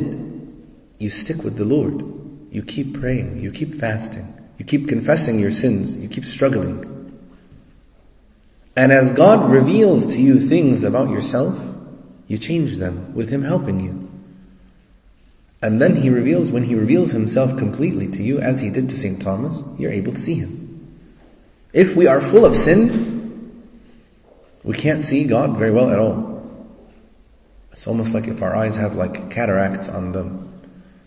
You 1.00 1.10
stick 1.10 1.44
with 1.44 1.58
the 1.58 1.66
Lord. 1.66 2.04
You 2.52 2.62
keep 2.62 3.00
praying. 3.00 3.40
You 3.40 3.50
keep 3.50 3.74
fasting. 3.74 4.28
You 4.60 4.66
keep 4.66 4.88
confessing 4.88 5.40
your 5.40 5.50
sins. 5.50 6.00
You 6.00 6.08
keep 6.08 6.24
struggling. 6.24 6.93
And 8.76 8.92
as 8.92 9.12
God 9.12 9.52
reveals 9.52 10.16
to 10.16 10.22
you 10.22 10.40
things 10.40 10.84
about 10.84 11.10
yourself, 11.10 11.76
you 12.28 12.38
change 12.38 12.78
them 12.78 13.14
with 13.14 13.30
Him 13.30 13.44
helping 13.44 13.80
you. 13.80 14.10
And 15.62 15.82
then 15.82 15.96
He 15.96 16.10
reveals, 16.10 16.52
when 16.52 16.64
He 16.64 16.76
reveals 16.76 17.12
Himself 17.12 17.58
completely 17.58 18.10
to 18.12 18.24
you, 18.24 18.40
as 18.40 18.62
He 18.62 18.70
did 18.70 18.90
to 18.90 18.96
St. 18.96 19.22
Thomas, 19.22 19.64
you're 19.78 19.92
able 19.92 20.12
to 20.12 20.18
see 20.18 20.36
Him. 20.36 20.60
If 21.74 21.96
we 21.96 22.08
are 22.08 22.20
full 22.20 22.46
of 22.46 22.56
sin, 22.56 23.70
we 24.64 24.76
can't 24.76 25.02
see 25.02 25.28
God 25.28 25.58
very 25.58 25.72
well 25.72 25.90
at 25.92 26.00
all. 26.00 26.34
It's 27.72 27.88
almost 27.88 28.14
like 28.14 28.28
if 28.28 28.42
our 28.42 28.56
eyes 28.56 28.78
have 28.78 28.96
like 28.96 29.32
cataracts 29.32 29.90
on 29.90 30.12
them. 30.12 30.50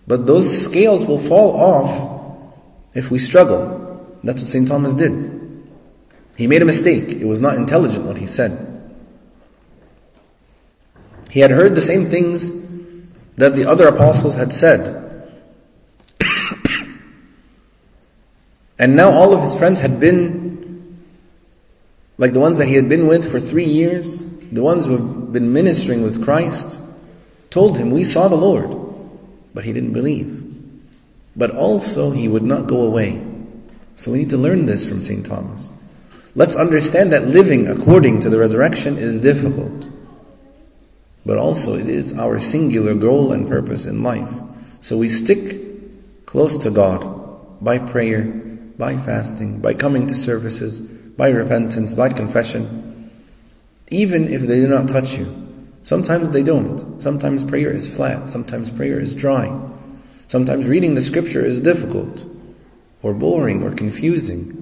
But 0.06 0.26
those 0.26 0.66
scales 0.66 1.06
will 1.06 1.18
fall 1.18 1.56
off 1.56 2.56
if 2.94 3.10
we 3.10 3.18
struggle. 3.18 4.18
That's 4.22 4.40
what 4.40 4.48
St. 4.48 4.68
Thomas 4.68 4.94
did. 4.94 5.12
He 6.36 6.46
made 6.46 6.62
a 6.62 6.66
mistake. 6.66 7.04
It 7.20 7.26
was 7.26 7.40
not 7.40 7.54
intelligent 7.56 8.04
what 8.04 8.18
he 8.18 8.26
said. 8.26 8.72
He 11.30 11.40
had 11.40 11.50
heard 11.50 11.74
the 11.74 11.80
same 11.80 12.04
things 12.04 12.66
that 13.36 13.56
the 13.56 13.66
other 13.66 13.88
apostles 13.88 14.36
had 14.36 14.52
said. 14.52 15.02
and 18.78 18.96
now 18.96 19.10
all 19.10 19.34
of 19.34 19.40
his 19.40 19.56
friends 19.58 19.80
had 19.80 20.00
been 20.00 20.56
like 22.18 22.32
the 22.32 22.40
ones 22.40 22.58
that 22.58 22.66
he 22.66 22.74
had 22.74 22.88
been 22.88 23.06
with 23.06 23.30
for 23.30 23.38
three 23.38 23.64
years, 23.64 24.22
the 24.50 24.62
ones 24.62 24.86
who 24.86 24.96
have 24.96 25.32
been 25.32 25.52
ministering 25.52 26.02
with 26.02 26.24
Christ, 26.24 26.80
told 27.50 27.76
him, 27.76 27.90
We 27.90 28.04
saw 28.04 28.28
the 28.28 28.36
Lord. 28.36 28.70
But 29.52 29.64
he 29.64 29.72
didn't 29.72 29.92
believe. 29.92 30.42
But 31.36 31.50
also, 31.50 32.12
he 32.12 32.28
would 32.28 32.42
not 32.42 32.68
go 32.68 32.86
away. 32.86 33.22
So 33.96 34.12
we 34.12 34.18
need 34.18 34.30
to 34.30 34.36
learn 34.38 34.66
this 34.66 34.88
from 34.88 35.00
St. 35.00 35.24
Thomas. 35.24 35.70
Let's 36.36 36.54
understand 36.54 37.10
that 37.10 37.26
living 37.26 37.66
according 37.66 38.20
to 38.20 38.30
the 38.30 38.38
resurrection 38.38 38.96
is 38.96 39.20
difficult. 39.20 39.88
But 41.24 41.38
also, 41.38 41.74
it 41.74 41.88
is 41.88 42.16
our 42.16 42.38
singular 42.38 42.94
goal 42.94 43.32
and 43.32 43.48
purpose 43.48 43.86
in 43.86 44.04
life. 44.04 44.32
So 44.80 44.96
we 44.96 45.08
stick 45.08 46.26
close 46.26 46.58
to 46.60 46.70
God 46.70 47.02
by 47.60 47.78
prayer, 47.78 48.22
by 48.78 48.96
fasting, 48.96 49.60
by 49.60 49.74
coming 49.74 50.06
to 50.06 50.14
services 50.14 50.96
by 51.16 51.30
repentance, 51.30 51.94
by 51.94 52.10
confession, 52.10 53.10
even 53.88 54.24
if 54.28 54.42
they 54.42 54.56
do 54.56 54.68
not 54.68 54.88
touch 54.88 55.16
you. 55.18 55.26
Sometimes 55.82 56.30
they 56.30 56.42
don't. 56.42 57.00
Sometimes 57.00 57.44
prayer 57.44 57.70
is 57.70 57.94
flat. 57.94 58.28
Sometimes 58.28 58.70
prayer 58.70 59.00
is 59.00 59.14
dry. 59.14 59.48
Sometimes 60.26 60.66
reading 60.66 60.94
the 60.94 61.00
scripture 61.00 61.40
is 61.40 61.62
difficult, 61.62 62.26
or 63.02 63.14
boring, 63.14 63.62
or 63.62 63.74
confusing. 63.74 64.55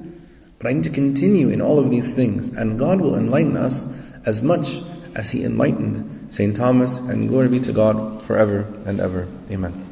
Need 0.73 0.85
to 0.85 0.91
continue 0.91 1.51
in 1.51 1.61
all 1.61 1.79
of 1.79 1.91
these 1.91 2.15
things, 2.15 2.57
and 2.57 2.79
God 2.79 3.01
will 3.01 3.17
enlighten 3.17 3.57
us 3.57 4.11
as 4.27 4.43
much 4.43 4.81
as 5.15 5.31
He 5.31 5.45
enlightened 5.45 6.33
St. 6.35 6.57
Thomas, 6.57 6.99
and 6.99 7.29
glory 7.29 7.49
be 7.49 7.61
to 7.61 7.73
God 7.73 8.23
forever 8.23 8.67
and 8.87 8.99
ever. 8.99 9.29
Amen. 9.51 9.84